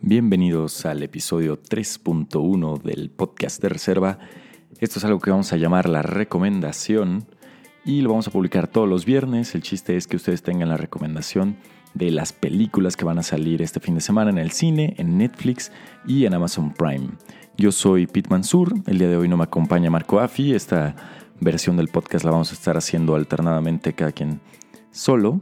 Bienvenidos 0.00 0.86
al 0.86 1.02
episodio 1.02 1.60
3.1 1.60 2.82
del 2.82 3.10
podcast 3.10 3.60
de 3.60 3.68
reserva. 3.68 4.18
Esto 4.78 4.98
es 4.98 5.04
algo 5.04 5.20
que 5.20 5.30
vamos 5.30 5.52
a 5.52 5.56
llamar 5.56 5.88
la 5.88 6.02
recomendación 6.02 7.26
y 7.84 8.02
lo 8.02 8.10
vamos 8.10 8.28
a 8.28 8.30
publicar 8.30 8.68
todos 8.68 8.88
los 8.88 9.04
viernes. 9.04 9.54
El 9.54 9.62
chiste 9.62 9.96
es 9.96 10.06
que 10.06 10.16
ustedes 10.16 10.42
tengan 10.42 10.68
la 10.68 10.76
recomendación 10.76 11.56
de 11.94 12.10
las 12.10 12.32
películas 12.32 12.96
que 12.96 13.04
van 13.04 13.18
a 13.18 13.22
salir 13.22 13.62
este 13.62 13.80
fin 13.80 13.94
de 13.94 14.00
semana 14.00 14.30
en 14.30 14.38
el 14.38 14.50
cine, 14.50 14.94
en 14.98 15.18
Netflix 15.18 15.72
y 16.06 16.26
en 16.26 16.34
Amazon 16.34 16.74
Prime. 16.74 17.08
Yo 17.56 17.72
soy 17.72 18.06
Pete 18.06 18.28
Mansur, 18.28 18.74
el 18.86 18.98
día 18.98 19.08
de 19.08 19.16
hoy 19.16 19.28
no 19.28 19.38
me 19.38 19.44
acompaña 19.44 19.90
Marco 19.90 20.20
Affi, 20.20 20.52
esta 20.52 20.94
versión 21.40 21.76
del 21.78 21.88
podcast 21.88 22.24
la 22.24 22.32
vamos 22.32 22.50
a 22.50 22.54
estar 22.54 22.76
haciendo 22.76 23.14
alternadamente 23.14 23.94
cada 23.94 24.12
quien 24.12 24.40
solo. 24.90 25.40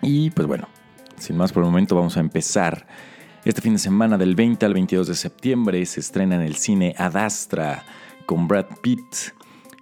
Y 0.00 0.30
pues 0.30 0.46
bueno, 0.46 0.68
sin 1.24 1.36
más 1.36 1.52
por 1.52 1.62
el 1.62 1.70
momento 1.70 1.96
vamos 1.96 2.16
a 2.16 2.20
empezar. 2.20 2.86
Este 3.44 3.60
fin 3.60 3.72
de 3.72 3.78
semana 3.78 4.18
del 4.18 4.34
20 4.34 4.64
al 4.66 4.74
22 4.74 5.08
de 5.08 5.14
septiembre 5.14 5.84
se 5.86 6.00
estrena 6.00 6.34
en 6.34 6.42
el 6.42 6.56
cine 6.56 6.94
Adastra 6.98 7.84
con 8.26 8.46
Brad 8.46 8.66
Pitt. 8.82 9.32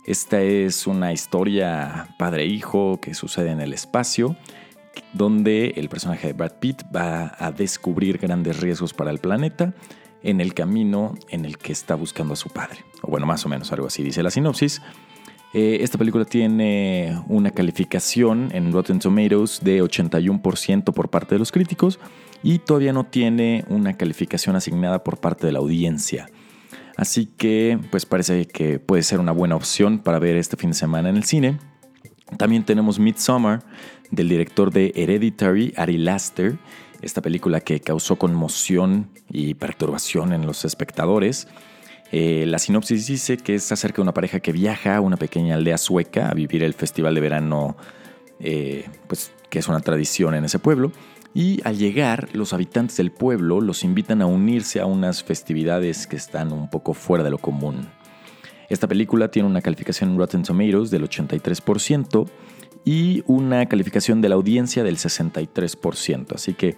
Esta 0.04 0.40
es 0.40 0.86
una 0.86 1.12
historia 1.12 2.14
padre-hijo 2.18 3.00
que 3.00 3.14
sucede 3.14 3.50
en 3.50 3.60
el 3.60 3.72
espacio, 3.72 4.36
donde 5.12 5.74
el 5.76 5.88
personaje 5.88 6.28
de 6.28 6.32
Brad 6.32 6.58
Pitt 6.60 6.82
va 6.94 7.34
a 7.38 7.50
descubrir 7.50 8.18
grandes 8.18 8.60
riesgos 8.60 8.94
para 8.94 9.10
el 9.10 9.18
planeta 9.18 9.74
en 10.22 10.40
el 10.40 10.54
camino 10.54 11.14
en 11.28 11.44
el 11.44 11.58
que 11.58 11.72
está 11.72 11.96
buscando 11.96 12.34
a 12.34 12.36
su 12.36 12.50
padre. 12.50 12.84
O 13.02 13.10
bueno, 13.10 13.26
más 13.26 13.44
o 13.44 13.48
menos 13.48 13.72
algo 13.72 13.88
así 13.88 14.04
dice 14.04 14.22
la 14.22 14.30
sinopsis. 14.30 14.80
Eh, 15.54 15.78
esta 15.82 15.98
película 15.98 16.24
tiene 16.24 17.20
una 17.28 17.50
calificación 17.50 18.48
en 18.52 18.72
Rotten 18.72 18.98
Tomatoes 18.98 19.60
de 19.62 19.82
81% 19.82 20.94
por 20.94 21.10
parte 21.10 21.34
de 21.34 21.38
los 21.38 21.52
críticos 21.52 21.98
y 22.42 22.58
todavía 22.58 22.94
no 22.94 23.04
tiene 23.04 23.64
una 23.68 23.96
calificación 23.96 24.56
asignada 24.56 25.04
por 25.04 25.20
parte 25.20 25.46
de 25.46 25.52
la 25.52 25.58
audiencia. 25.58 26.28
Así 26.96 27.26
que 27.26 27.78
pues 27.90 28.06
parece 28.06 28.46
que 28.46 28.78
puede 28.78 29.02
ser 29.02 29.20
una 29.20 29.32
buena 29.32 29.56
opción 29.56 29.98
para 29.98 30.18
ver 30.18 30.36
este 30.36 30.56
fin 30.56 30.70
de 30.70 30.76
semana 30.76 31.10
en 31.10 31.16
el 31.16 31.24
cine. 31.24 31.58
También 32.38 32.64
tenemos 32.64 32.98
Midsommar 32.98 33.62
del 34.10 34.28
director 34.30 34.72
de 34.72 34.92
Hereditary, 34.94 35.74
Ari 35.76 35.98
Laster, 35.98 36.58
esta 37.02 37.20
película 37.20 37.60
que 37.60 37.80
causó 37.80 38.16
conmoción 38.16 39.10
y 39.28 39.54
perturbación 39.54 40.32
en 40.32 40.46
los 40.46 40.64
espectadores. 40.64 41.48
Eh, 42.12 42.44
la 42.46 42.58
sinopsis 42.58 43.06
dice 43.06 43.38
que 43.38 43.54
es 43.54 43.72
acerca 43.72 43.96
de 43.96 44.02
una 44.02 44.14
pareja 44.14 44.40
que 44.40 44.52
viaja 44.52 44.96
a 44.96 45.00
una 45.00 45.16
pequeña 45.16 45.54
aldea 45.54 45.78
sueca 45.78 46.28
a 46.28 46.34
vivir 46.34 46.62
el 46.62 46.74
festival 46.74 47.14
de 47.14 47.20
verano, 47.22 47.76
eh, 48.38 48.84
pues 49.08 49.32
que 49.48 49.58
es 49.58 49.68
una 49.68 49.80
tradición 49.80 50.34
en 50.34 50.44
ese 50.44 50.58
pueblo 50.58 50.92
y 51.34 51.60
al 51.64 51.78
llegar 51.78 52.28
los 52.34 52.52
habitantes 52.52 52.96
del 52.98 53.10
pueblo 53.10 53.60
los 53.60 53.84
invitan 53.84 54.20
a 54.20 54.26
unirse 54.26 54.80
a 54.80 54.86
unas 54.86 55.24
festividades 55.24 56.06
que 56.06 56.16
están 56.16 56.52
un 56.52 56.68
poco 56.68 56.92
fuera 56.94 57.24
de 57.24 57.30
lo 57.30 57.38
común. 57.38 57.88
Esta 58.68 58.88
película 58.88 59.30
tiene 59.30 59.48
una 59.48 59.62
calificación 59.62 60.10
en 60.10 60.18
Rotten 60.18 60.42
Tomatoes 60.42 60.90
del 60.90 61.08
83% 61.08 62.28
y 62.84 63.22
una 63.26 63.66
calificación 63.66 64.20
de 64.20 64.28
la 64.28 64.34
audiencia 64.34 64.82
del 64.82 64.96
63%, 64.96 66.34
así 66.34 66.54
que 66.54 66.76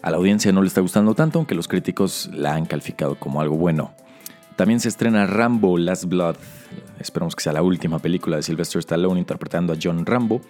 a 0.00 0.10
la 0.10 0.16
audiencia 0.16 0.52
no 0.52 0.62
le 0.62 0.68
está 0.68 0.80
gustando 0.80 1.14
tanto, 1.14 1.38
aunque 1.38 1.54
los 1.54 1.68
críticos 1.68 2.30
la 2.32 2.54
han 2.54 2.66
calificado 2.66 3.16
como 3.16 3.40
algo 3.40 3.56
bueno. 3.56 3.94
También 4.56 4.80
se 4.80 4.88
estrena 4.88 5.26
Rambo 5.26 5.78
Last 5.78 6.04
Blood. 6.04 6.36
Esperamos 6.98 7.34
que 7.34 7.42
sea 7.42 7.52
la 7.52 7.62
última 7.62 7.98
película 7.98 8.36
de 8.36 8.42
Sylvester 8.42 8.80
Stallone 8.80 9.18
interpretando 9.18 9.72
a 9.72 9.76
John 9.82 10.06
Rambo, 10.06 10.40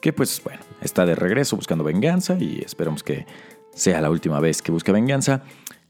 que 0.00 0.12
pues 0.12 0.40
bueno, 0.42 0.60
está 0.80 1.06
de 1.06 1.14
regreso 1.14 1.56
buscando 1.56 1.84
venganza 1.84 2.36
y 2.38 2.62
esperamos 2.64 3.02
que 3.02 3.26
sea 3.74 4.00
la 4.00 4.10
última 4.10 4.40
vez 4.40 4.62
que 4.62 4.72
busque 4.72 4.92
venganza. 4.92 5.42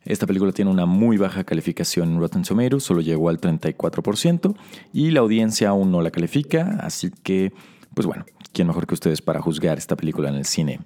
Esta 0.04 0.26
película 0.26 0.52
tiene 0.52 0.70
una 0.70 0.86
muy 0.86 1.16
baja 1.16 1.44
calificación 1.44 2.12
en 2.12 2.20
Rotten 2.20 2.42
Tomatoes, 2.42 2.82
solo 2.82 3.02
llegó 3.02 3.28
al 3.28 3.40
34% 3.40 4.56
y 4.92 5.10
la 5.10 5.20
audiencia 5.20 5.68
aún 5.68 5.90
no 5.90 6.00
la 6.00 6.10
califica, 6.10 6.78
así 6.80 7.10
que 7.22 7.52
pues 7.94 8.06
bueno, 8.06 8.24
¿quién 8.52 8.68
mejor 8.68 8.86
que 8.86 8.94
ustedes 8.94 9.20
para 9.20 9.42
juzgar 9.42 9.78
esta 9.78 9.96
película 9.96 10.28
en 10.28 10.36
el 10.36 10.44
cine? 10.46 10.80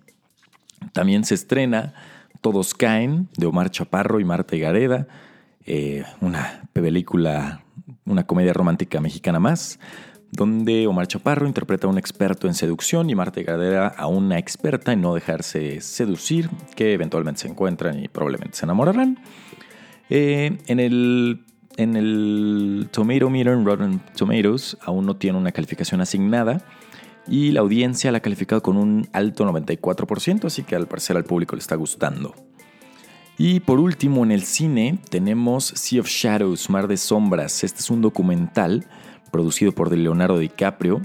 También 0.92 1.24
se 1.24 1.34
estrena 1.34 1.94
Todos 2.40 2.74
caen 2.74 3.28
de 3.36 3.46
Omar 3.46 3.70
Chaparro 3.70 4.20
y 4.20 4.24
Marta 4.24 4.56
Gareda 4.56 5.06
eh, 5.66 6.04
una 6.20 6.68
película, 6.72 7.64
una 8.04 8.26
comedia 8.26 8.52
romántica 8.52 9.00
mexicana 9.00 9.40
más, 9.40 9.78
donde 10.30 10.86
Omar 10.86 11.06
Chaparro 11.06 11.46
interpreta 11.46 11.86
a 11.86 11.90
un 11.90 11.98
experto 11.98 12.48
en 12.48 12.54
seducción 12.54 13.08
y 13.08 13.14
Marta 13.14 13.40
Gadera 13.42 13.86
a 13.86 14.06
una 14.06 14.38
experta 14.38 14.92
en 14.92 15.00
no 15.00 15.14
dejarse 15.14 15.80
seducir, 15.80 16.50
que 16.74 16.92
eventualmente 16.92 17.42
se 17.42 17.48
encuentran 17.48 18.02
y 18.02 18.08
probablemente 18.08 18.56
se 18.56 18.66
enamorarán. 18.66 19.18
Eh, 20.10 20.58
en 20.66 20.80
el 20.80 21.44
en 21.76 21.96
el 21.96 22.88
Tomato 22.92 23.30
Meter 23.30 23.52
en 23.52 23.64
Rotten 23.64 24.00
Tomatoes 24.16 24.76
aún 24.82 25.06
no 25.06 25.16
tiene 25.16 25.38
una 25.38 25.50
calificación 25.50 26.00
asignada 26.00 26.64
y 27.26 27.50
la 27.50 27.60
audiencia 27.60 28.12
la 28.12 28.18
ha 28.18 28.20
calificado 28.20 28.62
con 28.62 28.76
un 28.76 29.08
alto 29.12 29.44
94%, 29.44 30.44
así 30.44 30.62
que 30.62 30.76
al 30.76 30.86
parecer 30.86 31.16
al 31.16 31.24
público 31.24 31.56
le 31.56 31.60
está 31.60 31.74
gustando. 31.74 32.34
Y 33.36 33.60
por 33.60 33.80
último, 33.80 34.24
en 34.24 34.30
el 34.30 34.44
cine 34.44 34.98
tenemos 35.10 35.64
Sea 35.64 36.00
of 36.00 36.08
Shadows, 36.08 36.70
Mar 36.70 36.86
de 36.86 36.96
Sombras. 36.96 37.64
Este 37.64 37.80
es 37.80 37.90
un 37.90 38.00
documental 38.00 38.86
producido 39.32 39.72
por 39.72 39.92
Leonardo 39.96 40.38
DiCaprio 40.38 41.02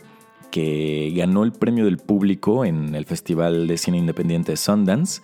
que 0.52 1.12
ganó 1.16 1.44
el 1.44 1.52
premio 1.52 1.86
del 1.86 1.98
público 1.98 2.66
en 2.66 2.94
el 2.96 3.06
Festival 3.06 3.68
de 3.68 3.78
Cine 3.78 3.98
Independiente 3.98 4.52
de 4.52 4.58
Sundance. 4.58 5.22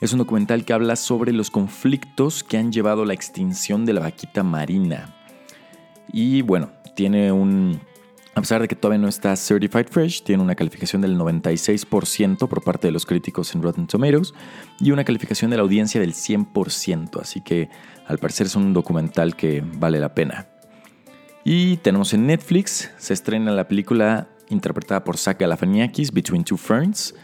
Es 0.00 0.12
un 0.12 0.18
documental 0.18 0.64
que 0.64 0.72
habla 0.72 0.96
sobre 0.96 1.32
los 1.32 1.50
conflictos 1.50 2.44
que 2.44 2.56
han 2.56 2.72
llevado 2.72 3.02
a 3.02 3.06
la 3.06 3.14
extinción 3.14 3.84
de 3.84 3.92
la 3.94 4.00
vaquita 4.00 4.42
marina. 4.42 5.14
Y 6.12 6.42
bueno, 6.42 6.70
tiene 6.94 7.32
un, 7.32 7.80
a 8.38 8.40
pesar 8.40 8.62
de 8.62 8.68
que 8.68 8.76
todavía 8.76 9.02
no 9.02 9.08
está 9.08 9.34
Certified 9.34 9.88
Fresh, 9.90 10.22
tiene 10.22 10.42
una 10.42 10.54
calificación 10.54 11.02
del 11.02 11.18
96% 11.18 12.46
por 12.46 12.62
parte 12.62 12.86
de 12.86 12.92
los 12.92 13.04
críticos 13.04 13.52
en 13.54 13.62
Rotten 13.62 13.88
Tomatoes 13.88 14.32
y 14.78 14.92
una 14.92 15.02
calificación 15.02 15.50
de 15.50 15.56
la 15.56 15.64
audiencia 15.64 16.00
del 16.00 16.14
100%, 16.14 17.20
así 17.20 17.40
que 17.40 17.68
al 18.06 18.18
parecer 18.18 18.46
es 18.46 18.54
un 18.54 18.72
documental 18.72 19.34
que 19.34 19.64
vale 19.64 19.98
la 19.98 20.14
pena. 20.14 20.46
Y 21.44 21.78
tenemos 21.78 22.14
en 22.14 22.28
Netflix, 22.28 22.90
se 22.96 23.12
estrena 23.12 23.50
la 23.50 23.66
película 23.66 24.28
interpretada 24.50 25.02
por 25.02 25.16
Zach 25.16 25.38
Galifianakis, 25.40 26.12
Between 26.12 26.44
Two 26.44 26.58
Ferns, 26.58 27.16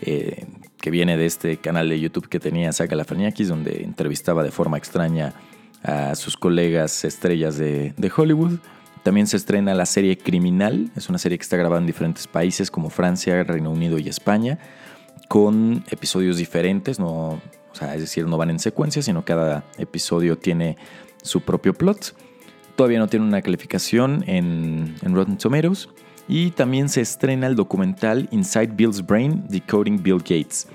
eh, 0.00 0.46
que 0.80 0.90
viene 0.92 1.16
de 1.16 1.26
este 1.26 1.56
canal 1.56 1.88
de 1.88 1.98
YouTube 1.98 2.28
que 2.28 2.38
tenía 2.38 2.72
Zach 2.72 2.88
Galifianakis, 2.88 3.48
donde 3.48 3.82
entrevistaba 3.82 4.44
de 4.44 4.52
forma 4.52 4.78
extraña 4.78 5.34
a 5.82 6.14
sus 6.14 6.36
colegas 6.36 7.04
estrellas 7.04 7.58
de 7.58 8.12
Hollywood. 8.16 8.60
También 9.02 9.26
se 9.26 9.36
estrena 9.36 9.74
la 9.74 9.86
serie 9.86 10.16
Criminal, 10.16 10.90
es 10.96 11.08
una 11.08 11.18
serie 11.18 11.36
que 11.36 11.42
está 11.42 11.56
grabada 11.56 11.80
en 11.80 11.86
diferentes 11.86 12.26
países 12.26 12.70
como 12.70 12.88
Francia, 12.88 13.42
Reino 13.42 13.70
Unido 13.70 13.98
y 13.98 14.08
España, 14.08 14.58
con 15.28 15.84
episodios 15.90 16.36
diferentes, 16.36 17.00
no, 17.00 17.40
es 17.80 18.00
decir, 18.00 18.26
no 18.26 18.36
van 18.36 18.50
en 18.50 18.58
secuencia, 18.58 19.02
sino 19.02 19.24
cada 19.24 19.64
episodio 19.78 20.38
tiene 20.38 20.76
su 21.22 21.40
propio 21.40 21.74
plot. 21.74 22.14
Todavía 22.76 22.98
no 22.98 23.08
tiene 23.08 23.26
una 23.26 23.42
calificación 23.42 24.24
en, 24.26 24.94
en 25.02 25.14
Rotten 25.14 25.36
Tomatoes. 25.36 25.88
Y 26.28 26.52
también 26.52 26.88
se 26.88 27.00
estrena 27.00 27.48
el 27.48 27.56
documental 27.56 28.28
Inside 28.30 28.68
Bill's 28.74 29.04
Brain, 29.04 29.44
Decoding 29.48 30.02
Bill 30.02 30.18
Gates. 30.18 30.68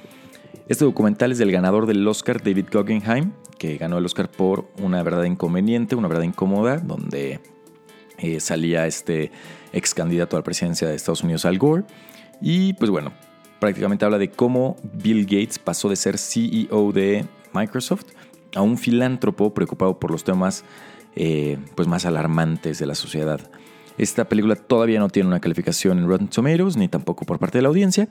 Este 0.67 0.83
documental 0.83 1.31
es 1.31 1.38
del 1.38 1.51
ganador 1.51 1.85
del 1.85 2.05
Oscar, 2.05 2.44
David 2.44 2.65
Guggenheim, 2.71 3.31
que 3.57 3.77
ganó 3.77 3.97
el 3.97 4.05
Oscar 4.05 4.29
por 4.29 4.69
Una 4.81 5.01
verdad 5.03 5.23
inconveniente, 5.23 5.95
una 5.95 6.09
verdad 6.09 6.23
incómoda, 6.23 6.77
donde 6.77 7.39
eh, 8.17 8.39
salía 8.39 8.88
este 8.88 9.31
ex 9.73 9.94
candidato 9.94 10.35
a 10.35 10.39
la 10.39 10.44
presidencia 10.44 10.88
de 10.88 10.95
Estados 10.95 11.23
Unidos, 11.23 11.45
Al 11.45 11.57
Gore. 11.57 11.83
Y 12.41 12.73
pues 12.73 12.91
bueno, 12.91 13.13
prácticamente 13.59 14.05
habla 14.05 14.17
de 14.17 14.29
cómo 14.29 14.78
Bill 14.94 15.25
Gates 15.25 15.59
pasó 15.59 15.89
de 15.89 15.95
ser 15.95 16.17
CEO 16.17 16.91
de 16.91 17.25
Microsoft 17.53 18.06
a 18.56 18.62
un 18.62 18.77
filántropo 18.77 19.53
preocupado 19.53 20.00
por 20.00 20.12
los 20.12 20.24
temas 20.24 20.63
eh, 21.15 21.57
pues 21.75 21.88
más 21.88 22.06
alarmantes 22.06 22.80
de 22.80 22.86
la 22.86 22.95
sociedad. 22.95 23.39
Esta 23.97 24.30
película 24.30 24.56
todavía 24.56 25.00
no 25.00 25.09
tiene 25.09 25.27
una 25.27 25.39
calificación 25.39 25.97
en 25.97 26.07
Rotten 26.07 26.27
Tomatoes, 26.27 26.77
ni 26.77 26.88
tampoco 26.88 27.25
por 27.25 27.39
parte 27.39 27.57
de 27.57 27.63
la 27.63 27.69
audiencia. 27.69 28.07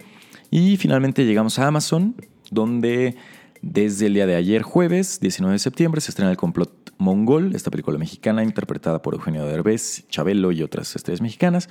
Y 0.50 0.76
finalmente 0.76 1.24
llegamos 1.24 1.58
a 1.58 1.68
Amazon, 1.68 2.16
donde 2.50 3.16
desde 3.62 4.06
el 4.06 4.14
día 4.14 4.26
de 4.26 4.34
ayer, 4.34 4.62
jueves 4.62 5.20
19 5.20 5.52
de 5.52 5.58
septiembre, 5.58 6.00
se 6.00 6.10
estrena 6.10 6.30
el 6.30 6.36
complot 6.36 6.85
Mongol, 6.98 7.54
esta 7.54 7.70
película 7.70 7.98
mexicana 7.98 8.42
interpretada 8.42 9.02
por 9.02 9.14
Eugenio 9.14 9.44
Derbez, 9.44 10.06
Chabelo 10.08 10.52
y 10.52 10.62
otras 10.62 10.94
estrellas 10.96 11.20
mexicanas, 11.20 11.68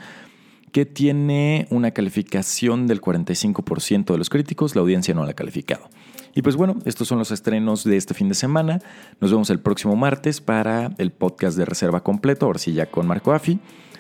que 0.72 0.86
tiene 0.86 1.68
una 1.69 1.92
calificación 1.92 2.88
del 2.88 3.01
45% 3.01 4.12
de 4.12 4.18
los 4.18 4.30
críticos, 4.30 4.75
la 4.75 4.81
audiencia 4.81 5.13
no 5.13 5.24
la 5.24 5.31
ha 5.31 5.36
calificado. 5.36 5.89
Y 6.33 6.42
pues 6.42 6.57
bueno, 6.57 6.75
estos 6.83 7.07
son 7.07 7.18
los 7.18 7.31
estrenos 7.31 7.86
de 7.86 7.95
este 7.95 8.13
fin 8.13 8.27
de 8.27 8.36
semana. 8.36 8.81
Nos 9.22 9.31
vemos 9.31 9.50
el 9.50 9.60
próximo 9.60 9.95
martes 9.95 10.42
para 10.42 10.92
el 10.98 11.12
podcast 11.12 11.57
de 11.57 11.63
reserva 11.63 12.04
completo, 12.04 12.45
ahora 12.45 12.60
sí 12.60 12.74
ya 12.74 12.88
con 12.88 13.07
Marco 13.07 13.31
Afi. 13.31 13.57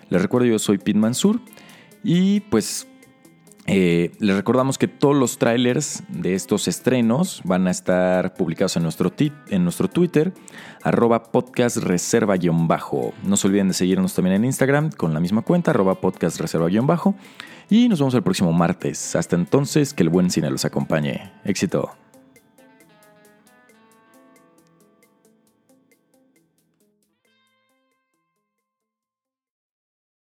Les 0.09 0.21
recuerdo, 0.21 0.47
yo 0.47 0.59
soy 0.59 0.77
Pete 0.77 0.99
Mansur 0.99 1.39
y 2.03 2.41
pues 2.41 2.87
Eh, 3.67 4.11
les 4.19 4.35
recordamos 4.35 4.77
que 4.77 4.87
todos 4.87 5.15
los 5.15 5.39
trailers 5.39 6.03
de 6.09 6.35
estos 6.35 6.67
estrenos 6.67 7.41
van 7.43 7.67
a 7.67 7.71
estar 7.71 8.35
publicados 8.35 8.77
en 8.77 8.83
nuestro, 8.83 9.11
en 9.49 9.63
nuestro 9.63 9.87
Twitter, 9.87 10.33
arroba 10.83 11.23
podcast 11.31 11.77
reserva-bajo. 11.77 13.13
No 13.23 13.37
se 13.37 13.47
olviden 13.47 13.69
de 13.69 13.73
seguirnos 13.73 14.13
también 14.13 14.35
en 14.35 14.45
Instagram 14.45 14.91
con 14.91 15.13
la 15.13 15.19
misma 15.19 15.41
cuenta, 15.41 15.71
arroba 15.71 15.99
podcast 15.99 16.39
reserva-bajo. 16.39 17.15
Y 17.67 17.89
nos 17.89 17.99
vemos 17.99 18.13
el 18.13 18.21
próximo 18.21 18.53
martes. 18.53 19.15
Hasta 19.15 19.35
entonces, 19.35 19.95
que 19.95 20.03
el 20.03 20.09
buen 20.09 20.29
cine 20.29 20.51
los 20.51 20.65
acompañe. 20.65 21.31
Éxito. 21.43 22.04